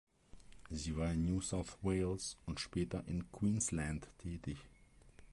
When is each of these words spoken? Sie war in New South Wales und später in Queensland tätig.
Sie 0.71 0.97
war 0.97 1.11
in 1.13 1.25
New 1.27 1.41
South 1.41 1.77
Wales 1.83 2.35
und 2.47 2.59
später 2.59 3.03
in 3.05 3.31
Queensland 3.31 4.07
tätig. 4.17 4.57